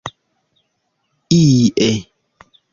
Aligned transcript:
ie 1.39 1.89